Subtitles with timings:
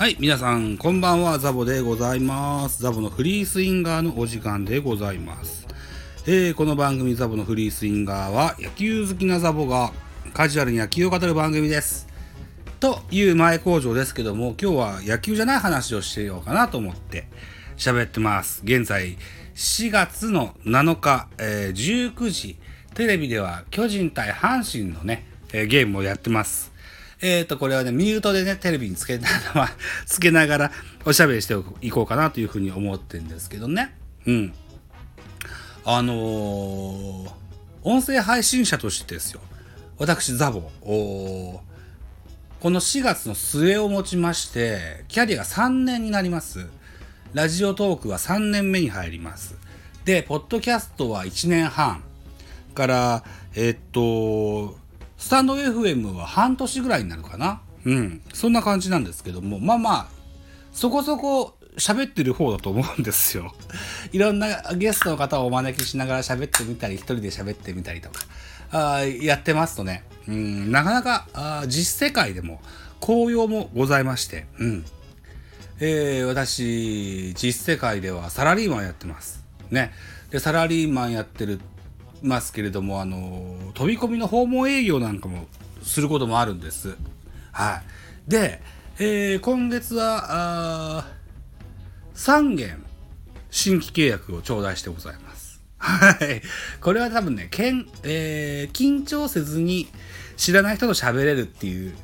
[0.00, 2.80] はい、皆さん、こんばんは、ザボでございます。
[2.80, 5.66] ザボのフリースインガーのお時間でございます。
[6.26, 9.92] えー、この番組ザボのフリースインガーは、野球好きなザボが
[10.32, 12.08] カジュアルに野球を語る番組です。
[12.80, 17.28] という前工場ですけども、今日は野球じゃない話をしてようかなと思って
[17.76, 18.62] 喋ってます。
[18.64, 19.18] 現在、
[19.54, 22.56] 4月の7日、えー19時、
[22.94, 26.69] テレビでは巨人対阪神のね、えーゲームをやってます。
[27.22, 29.70] えっ、と、これはね、ミュートでね、テレビにつけながら、
[30.06, 30.72] つけながら
[31.04, 33.94] おしゃべりしていこうかなというふうに思ってるんですけどね。
[34.26, 34.54] うん。
[35.84, 37.40] あのー
[37.82, 39.40] 音声配信者としてですよ。
[39.96, 40.70] 私、ザボ。
[40.82, 41.62] こ
[42.64, 46.66] の4月の末をもちまして、キャリアが3年になります。
[47.32, 49.56] ラジオトークは3年目に入ります。
[50.04, 52.02] で、ポッドキャストは1年半。
[52.74, 53.24] から、
[53.54, 54.78] えっと、
[55.20, 57.60] スタンド FM は半年ぐらいになるかな。
[57.84, 58.22] うん。
[58.32, 60.08] そんな感じなんですけども、まあまあ、
[60.72, 63.54] そこそこ喋ってる方だと思うんですよ。
[64.12, 68.24] いろんなゲストの方をお招きしながら喋ってみたり、一人で喋ってみたりとか、
[68.72, 72.62] あやってますとね、うん、なかなかあ実世界でも
[73.00, 74.84] 紅葉もございまして、うん。
[75.80, 79.44] えー私、実世界ではサラリーマンやってます。
[79.70, 79.92] ね。
[80.30, 81.60] で、サラリーマンやってる、
[82.22, 85.46] ますけれども、あの、飛び込みの訪問営業なんかも
[85.82, 86.96] することもあるんです。
[87.52, 87.82] は
[88.26, 88.30] い。
[88.30, 88.60] で、
[88.98, 91.06] えー今月は、あ
[92.14, 92.84] 3件、
[93.50, 95.60] 新規契約を頂戴してございます。
[95.78, 96.42] はい。
[96.80, 99.88] これは多分ね、けんえー緊張せずに
[100.36, 101.94] 知らない人と喋れるっていう、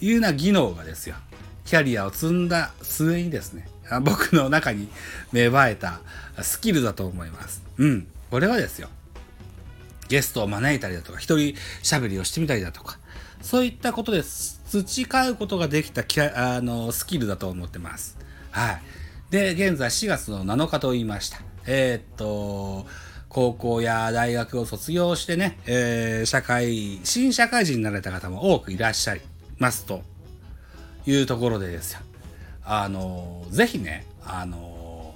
[0.00, 1.16] いうような技能がですよ。
[1.64, 3.68] キャリアを積んだ末にですね、
[4.02, 4.88] 僕の中に
[5.32, 6.00] 芽生えた
[6.40, 7.62] スキルだと思います。
[7.78, 8.06] うん。
[8.30, 8.88] これはですよ。
[10.08, 12.98] ゲストを招いたりだとか、一人喋りをしてみたりだとか、
[13.42, 16.02] そういったことで培うことができた
[16.56, 18.18] あのスキルだと思ってます。
[18.50, 18.82] はい。
[19.30, 21.40] で、現在4月の7日と言いました。
[21.66, 22.86] えーっと、
[23.28, 29.20] 高校や大学を卒業してね、えー社会、新社会人になられた方も多くいらっしゃい
[29.58, 30.02] ますと
[31.06, 32.00] いうところでですよ。
[32.64, 35.14] あの、ぜひね、あの、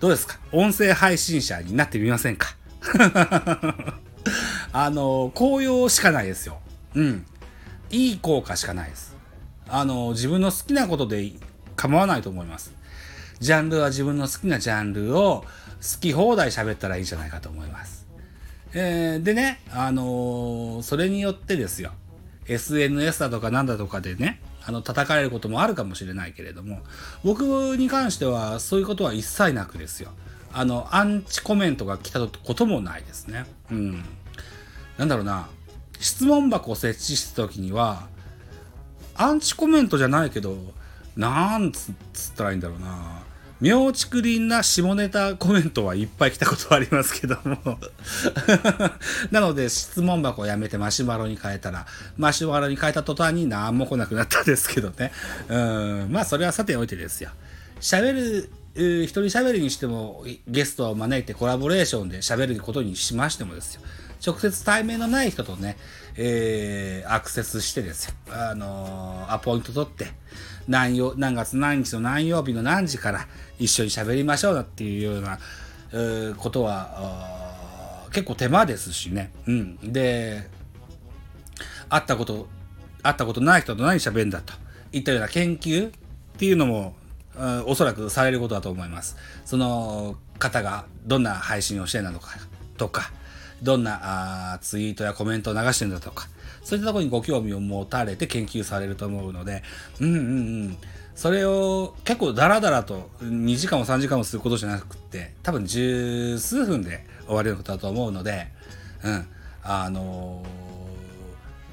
[0.00, 0.38] どうですか？
[0.52, 2.54] 音声配信者になってみませんか？
[4.72, 6.58] あの、紅葉しかないですよ。
[6.94, 7.26] うん。
[7.90, 9.16] いい効果しかないです。
[9.68, 11.32] あの、自分の好きなことで
[11.76, 12.72] 構わないと思います。
[13.40, 15.44] ジャンルは自分の好きなジャンルを
[15.80, 18.06] 好き放題喋ったらいいじゃないかと思います。
[18.74, 21.92] えーでね、あのーそれによってですよ、
[22.46, 26.80] SNS だとかなんだとかでね、あの、叩かれることもあるかもしれないけれども、
[27.24, 30.10] 僕に関してはそういうことは一切なくですよ。
[30.52, 33.46] あの、アンチコメントが来たこともないですね。
[33.70, 34.04] うん。
[34.96, 35.48] なんだろうな、
[36.00, 38.08] 質問箱を設置した時には、
[39.14, 40.56] アンチコメントじゃないけど、
[41.16, 43.22] なんつったらいいんだろうな。
[43.60, 47.58] 妙竹林な下ネタコメントはいっぱい来たことはありますけども。
[49.32, 51.86] なので質問箱をやめてマシュマロに変えたら、
[52.16, 55.12] マシュマロに変えた途端に何も来なくなったんですけどね。
[55.48, 57.30] うん、まあそれはさておいてですよ。
[57.80, 63.82] 喋る、一人喋りにしてもゲストを招いてコラボレーションで喋ることにしましてもですよ。
[64.24, 65.76] 直接対面のない人とね、
[66.16, 68.14] えーアクセスしてですよ。
[68.30, 70.06] あのーアポイント取って、
[70.68, 73.26] 何曜、何月何日の何曜日の何時から
[73.58, 75.38] 一緒に喋りましょうなっていうような、
[75.92, 79.32] えーことは、結構手間ですしね。
[79.46, 79.76] うん。
[79.92, 80.48] で、
[81.88, 82.48] 会ったこと、
[83.02, 84.54] 会ったことない人と何喋るんだと
[84.92, 85.92] いったような研究っ
[86.36, 86.94] ていうのも、
[87.66, 89.16] おそらくされることだと思います。
[89.44, 92.36] その方がどんな配信をしてるのか
[92.76, 93.12] とか、
[93.62, 96.28] どんなあツイートやコメントを流してるんだとか、
[96.62, 99.62] そういったところにご興味を持たれて研究されると思うので、
[100.00, 100.20] うんうんう
[100.68, 100.78] ん。
[101.14, 108.48] それを結構ダラダラと2時間も3時間もすることじゃなくって、多分十数分で終われることだと思うので、
[109.02, 109.26] うん。
[109.62, 110.68] あのー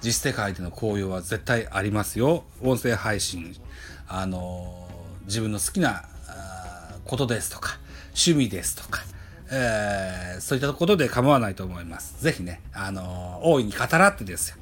[0.00, 2.44] 実世界での紅葉は絶対ありますよ。
[2.62, 3.56] 音声配信。
[4.06, 4.87] あのー
[5.28, 6.04] 自分の好きな
[7.04, 7.78] ことですとか、
[8.08, 9.02] 趣味ですとか、
[9.50, 12.22] えーそういったことで構わないと思います。
[12.22, 14.56] ぜひね、あのー大いに語らってですよ。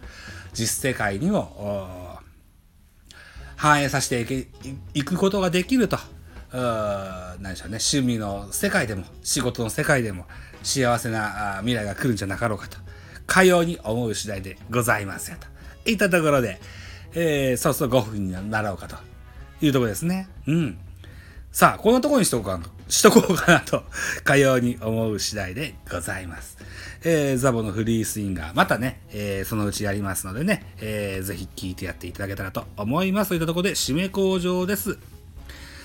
[0.53, 2.19] 実世界にも、
[3.57, 4.49] 反映させて
[4.95, 5.99] いくことができると。
[6.53, 10.27] 何でしょうね、趣味の世界でも、仕事の世界でも、
[10.63, 12.79] 幸せな未来が来るんじゃなかろうかと、
[13.27, 15.37] かように思う次第でございますよ。
[15.85, 16.61] といったところで、
[17.15, 18.97] えー、そろそろ5分になろうかと
[19.61, 20.29] いうところですね。
[20.47, 20.79] うん。
[21.53, 23.83] さあ、こんなとこにしとこうかな、 しとこうかなと、
[24.25, 26.59] かように思う次第でございます。
[27.03, 33.29] えー、ザボのフリースインガー、またね、えー、そのうちやりますのでね、えー、ぜひ聞いてやっていただけたらと思います。
[33.29, 34.99] といったところで、締め口上です。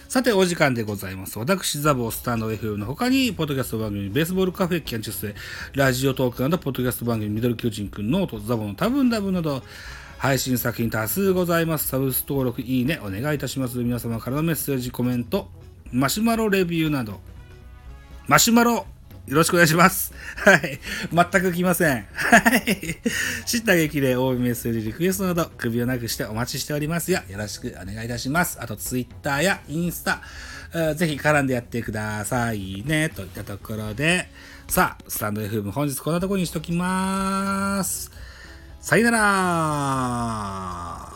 [0.09, 1.39] さて、お時間でございます。
[1.39, 5.35] 私、ザボスタンド FM の他に、ポッドキャスト番組、ベースボールカフェキャンチュスで
[5.73, 9.63] ラジオトークなど、ポッドキャスト番組、ミドル巨人くん、ノート、ザボの多分多分など、
[10.21, 11.87] 配信作品多数ございます。
[11.87, 13.79] サブス登録、いいね、お願いいたします。
[13.79, 15.49] 皆様からのメッセージ、コメント、
[15.91, 17.19] マシュマロレビューなど、
[18.27, 18.85] マシュマロよ
[19.27, 20.13] ろしくお願いします。
[20.35, 20.79] はい。
[21.11, 22.05] 全く来ません。
[22.13, 22.99] はい。
[23.47, 27.21] 知った激励、応援メッセージ、リクエストなど、首をなくしてお待ちしておりますよ。
[27.27, 28.61] よろしくお願いいたします。
[28.61, 30.21] あと、ツイッターやインスタ、
[30.93, 33.09] ぜひ絡んでやってくださいね。
[33.09, 34.29] といったところで、
[34.67, 38.11] さあ、スタンド FM 本日こんなところにしときます。
[38.81, 41.10] さよなら。